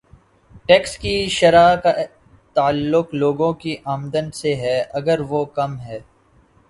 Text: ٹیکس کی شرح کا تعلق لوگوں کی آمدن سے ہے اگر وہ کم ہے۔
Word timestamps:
ٹیکس 0.67 0.97
کی 0.97 1.13
شرح 1.29 1.75
کا 1.75 1.91
تعلق 2.55 3.13
لوگوں 3.13 3.51
کی 3.53 3.75
آمدن 3.85 4.31
سے 4.31 4.55
ہے 4.55 4.79
اگر 4.93 5.19
وہ 5.29 5.45
کم 5.55 5.79
ہے۔ 5.79 5.99